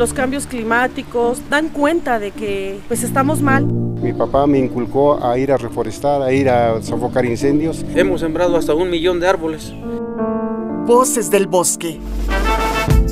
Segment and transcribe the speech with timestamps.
[0.00, 3.66] Los cambios climáticos dan cuenta de que pues estamos mal.
[3.66, 7.84] Mi papá me inculcó a ir a reforestar, a ir a sofocar incendios.
[7.94, 9.74] Hemos sembrado hasta un millón de árboles.
[10.86, 12.00] Voces del bosque.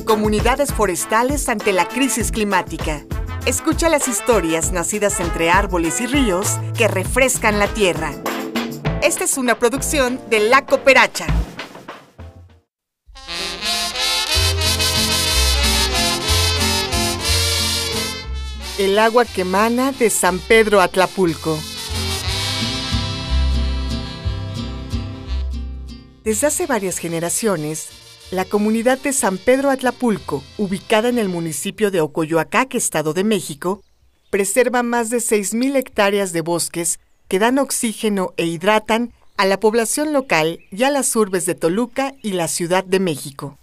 [0.06, 3.05] Comunidades forestales ante la crisis climática.
[3.45, 8.12] Escucha las historias nacidas entre árboles y ríos que refrescan la tierra.
[9.02, 11.27] Esta es una producción de La Cooperacha.
[18.79, 21.59] El agua que emana de San Pedro Atlapulco.
[26.23, 27.89] Desde hace varias generaciones,
[28.31, 33.83] la comunidad de San Pedro Atlapulco, ubicada en el municipio de Ocoyoacac, Estado de México,
[34.31, 40.12] preserva más de 6.000 hectáreas de bosques que dan oxígeno e hidratan a la población
[40.12, 43.58] local y a las urbes de Toluca y la Ciudad de México.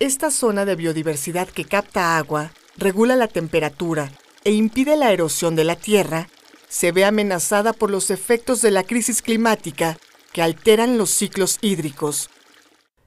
[0.00, 4.12] Esta zona de biodiversidad que capta agua, regula la temperatura
[4.44, 6.28] e impide la erosión de la tierra,
[6.68, 9.98] se ve amenazada por los efectos de la crisis climática
[10.32, 12.30] que alteran los ciclos hídricos.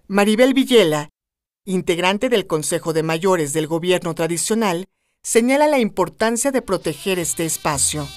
[0.08, 1.10] Maribel Villela,
[1.66, 4.86] integrante del Consejo de Mayores del Gobierno Tradicional,
[5.24, 8.08] señala la importancia de proteger este espacio.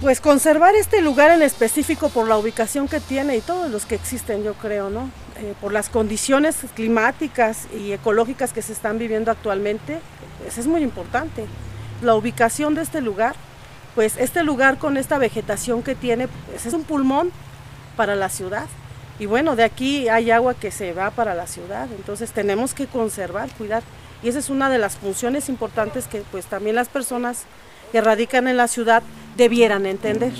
[0.00, 3.94] Pues conservar este lugar en específico por la ubicación que tiene y todos los que
[3.94, 5.10] existen, yo creo, ¿no?
[5.40, 9.98] Eh, por las condiciones climáticas y ecológicas que se están viviendo actualmente,
[10.38, 11.46] pues es muy importante.
[12.02, 13.34] La ubicación de este lugar,
[13.94, 17.32] pues este lugar con esta vegetación que tiene, pues es un pulmón
[17.96, 18.66] para la ciudad.
[19.18, 22.86] Y bueno, de aquí hay agua que se va para la ciudad, entonces tenemos que
[22.86, 23.82] conservar, cuidar.
[24.22, 27.44] Y esa es una de las funciones importantes que pues también las personas
[27.92, 29.02] que radican en la ciudad
[29.38, 30.34] debieran entender.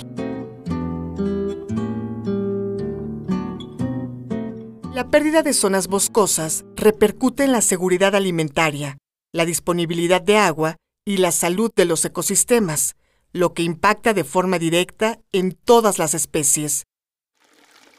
[5.01, 8.99] La pérdida de zonas boscosas repercute en la seguridad alimentaria,
[9.31, 12.95] la disponibilidad de agua y la salud de los ecosistemas,
[13.33, 16.83] lo que impacta de forma directa en todas las especies.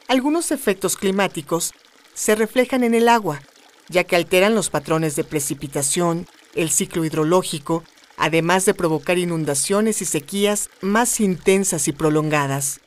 [0.07, 1.73] Algunos efectos climáticos
[2.13, 3.41] se reflejan en el agua,
[3.89, 6.25] ya que alteran los patrones de precipitación,
[6.55, 7.83] el ciclo hidrológico
[8.15, 12.79] además de provocar inundaciones y sequías más intensas y prolongadas.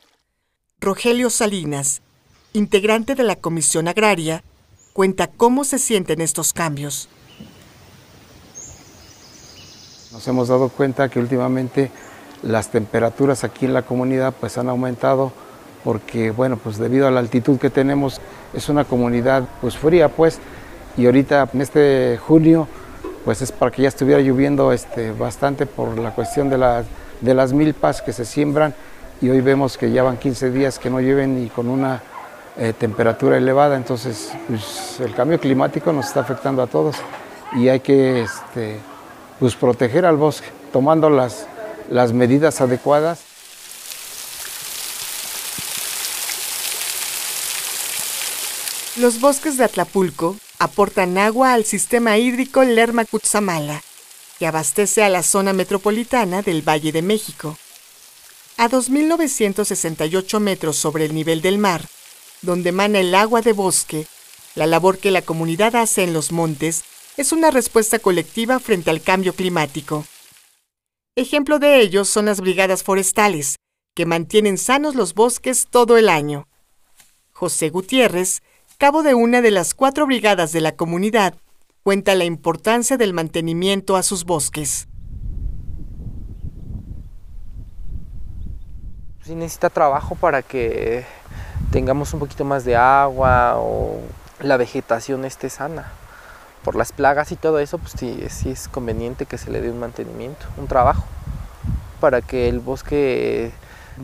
[0.79, 2.01] Rogelio Salinas,
[2.53, 4.43] integrante de la Comisión Agraria,
[4.93, 7.09] cuenta cómo se sienten estos cambios.
[10.11, 11.91] Nos hemos dado cuenta que últimamente
[12.41, 15.31] las temperaturas aquí en la comunidad pues han aumentado
[15.83, 18.19] porque bueno, pues debido a la altitud que tenemos
[18.53, 20.39] es una comunidad pues fría pues
[20.97, 22.67] y ahorita en este junio
[23.25, 26.83] pues es para que ya estuviera lloviendo este, bastante por la cuestión de,
[27.21, 28.73] de las milpas que se siembran
[29.21, 32.01] y hoy vemos que ya van 15 días que no llueven y con una
[32.57, 36.95] eh, temperatura elevada, entonces pues, el cambio climático nos está afectando a todos
[37.55, 38.79] y hay que este,
[39.39, 41.47] pues, proteger al bosque tomando las,
[42.13, 43.19] medidas adecuadas.
[48.97, 53.83] Los bosques de Atlapulco aportan agua al sistema hídrico Lerma-Cutzamala,
[54.39, 57.57] que abastece a la zona metropolitana del Valle de México.
[58.57, 61.87] A 2.968 metros sobre el nivel del mar,
[62.41, 64.07] donde emana el agua de bosque,
[64.55, 66.83] la labor que la comunidad hace en los montes
[67.17, 70.05] es una respuesta colectiva frente al cambio climático.
[71.15, 73.57] Ejemplo de ello son las brigadas forestales,
[73.95, 76.47] que mantienen sanos los bosques todo el año.
[77.31, 78.41] José Gutiérrez,
[78.77, 81.35] cabo de una de las cuatro brigadas de la comunidad,
[81.81, 84.87] cuenta la importancia del mantenimiento a sus bosques.
[89.23, 91.03] Sí necesita trabajo para que
[91.71, 93.99] tengamos un poquito más de agua o
[94.41, 95.91] la vegetación esté sana.
[96.63, 99.71] Por las plagas y todo eso, pues sí, sí es conveniente que se le dé
[99.71, 101.05] un mantenimiento, un trabajo,
[101.99, 103.51] para que el bosque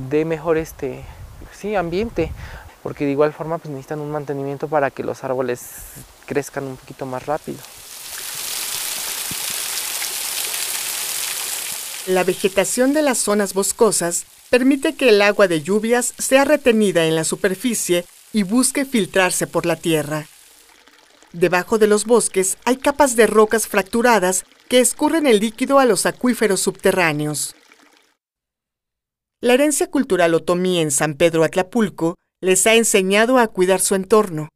[0.10, 1.04] dé mejor este
[1.52, 2.32] sí, ambiente
[2.84, 5.94] porque de igual forma pues necesitan un mantenimiento para que los árboles
[6.26, 7.60] crezcan un poquito más rápido.
[12.08, 17.16] La vegetación de las zonas boscosas permite que el agua de lluvias sea retenida en
[17.16, 20.28] la superficie y busque filtrarse por la tierra.
[21.32, 26.06] Debajo de los bosques hay capas de rocas fracturadas que escurren el líquido a los
[26.06, 27.56] acuíferos subterráneos.
[29.40, 34.50] La herencia cultural otomí en San Pedro Atlapulco les ha enseñado a cuidar su entorno.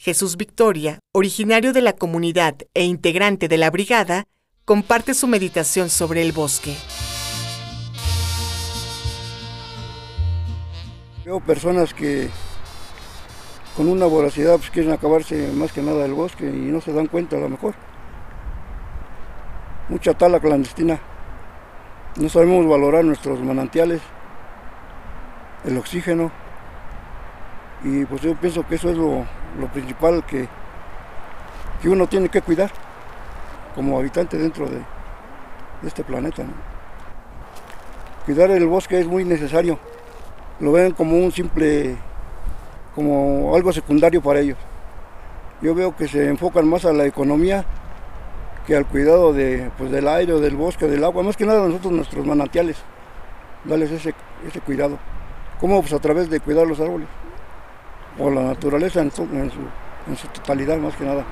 [0.00, 4.26] Jesús Victoria, originario de la comunidad e integrante de la brigada,
[4.68, 6.76] comparte su meditación sobre el bosque.
[11.24, 12.28] Veo personas que
[13.74, 17.06] con una voracidad pues quieren acabarse más que nada del bosque y no se dan
[17.06, 17.76] cuenta a lo mejor.
[19.88, 21.00] Mucha tala clandestina.
[22.16, 24.02] No sabemos valorar nuestros manantiales,
[25.64, 26.30] el oxígeno.
[27.84, 29.24] Y pues yo pienso que eso es lo,
[29.72, 30.46] principal que,
[31.80, 32.70] que, uno tiene que cuidar
[33.78, 34.80] como habitante dentro de,
[35.86, 36.42] este planeta.
[38.26, 39.78] Cuidar el bosque es muy necesario.
[40.58, 41.96] Lo ven como un simple
[42.96, 44.58] como algo secundario para ellos.
[45.62, 47.64] Yo veo que se enfocan más a la economía
[48.66, 51.92] que al cuidado de, pues, del aire, del bosque, del agua, más que nada nosotros
[51.92, 52.78] nuestros manantiales,
[53.64, 54.12] darles ese,
[54.44, 54.98] ese cuidado.
[55.60, 55.80] ¿Cómo?
[55.82, 57.06] Pues a través de cuidar los árboles,
[58.18, 59.60] o la naturaleza en su, en su,
[60.08, 61.24] en su totalidad más que nada.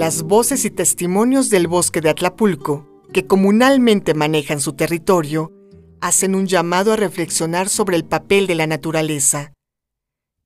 [0.00, 5.52] Las voces y testimonios del bosque de Atlapulco, que comunalmente manejan su territorio,
[6.00, 9.52] hacen un llamado a reflexionar sobre el papel de la naturaleza.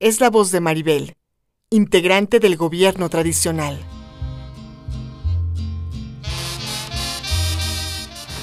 [0.00, 1.14] Es la voz de Maribel,
[1.70, 3.78] integrante del gobierno tradicional.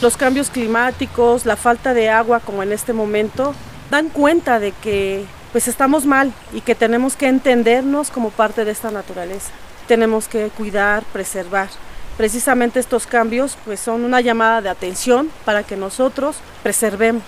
[0.02, 3.54] Los cambios climáticos, la falta de agua como en este momento,
[3.90, 8.72] dan cuenta de que pues estamos mal y que tenemos que entendernos como parte de
[8.72, 9.52] esta naturaleza.
[9.92, 11.68] Tenemos que cuidar, preservar
[12.16, 17.26] precisamente estos cambios pues son una llamada de atención para que nosotros preservemos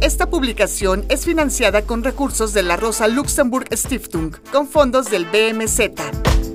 [0.01, 6.48] esta publicación es financiada con recursos de la Rosa Luxemburg Stiftung, con fondos del BMZ.